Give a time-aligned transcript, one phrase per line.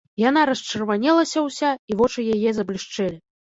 [0.29, 3.17] Яна расчырванелася ўся, і вочы яе заблішчэлі.